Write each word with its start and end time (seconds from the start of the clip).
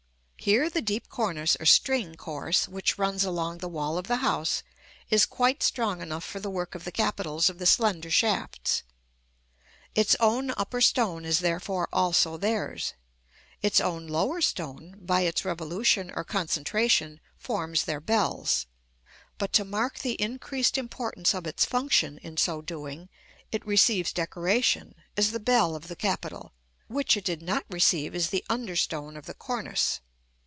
Here 0.43 0.71
the 0.71 0.81
deep 0.81 1.07
cornice 1.07 1.55
or 1.59 1.67
string 1.67 2.15
course 2.15 2.67
which 2.67 2.97
runs 2.97 3.23
along 3.23 3.59
the 3.59 3.67
wall 3.69 3.99
of 3.99 4.07
the 4.07 4.15
house 4.25 4.63
is 5.07 5.27
quite 5.27 5.61
strong 5.61 6.01
enough 6.01 6.23
for 6.23 6.39
the 6.39 6.49
work 6.49 6.73
of 6.73 6.83
the 6.83 6.91
capitals 6.91 7.47
of 7.47 7.59
the 7.59 7.67
slender 7.67 8.09
shafts: 8.09 8.81
its 9.93 10.15
own 10.19 10.49
upper 10.57 10.81
stone 10.81 11.25
is 11.25 11.41
therefore 11.41 11.87
also 11.93 12.37
theirs; 12.37 12.95
its 13.61 13.79
own 13.79 14.07
lower 14.07 14.41
stone, 14.41 14.95
by 14.99 15.21
its 15.21 15.45
revolution 15.45 16.11
or 16.15 16.23
concentration, 16.23 17.19
forms 17.37 17.83
their 17.85 18.01
bells: 18.01 18.65
but 19.37 19.53
to 19.53 19.63
mark 19.63 19.99
the 19.99 20.19
increased 20.19 20.75
importance 20.75 21.35
of 21.35 21.45
its 21.45 21.65
function 21.65 22.17
in 22.23 22.35
so 22.35 22.63
doing, 22.63 23.09
it 23.51 23.63
receives 23.63 24.11
decoration, 24.11 24.95
as 25.15 25.33
the 25.33 25.39
bell 25.39 25.75
of 25.75 25.87
the 25.87 25.95
capital, 25.95 26.51
which 26.87 27.15
it 27.15 27.25
did 27.25 27.43
not 27.43 27.63
receive 27.69 28.15
as 28.15 28.29
the 28.31 28.43
under 28.49 28.75
stone 28.75 29.15
of 29.15 29.27
the 29.27 29.35
cornice. 29.35 29.99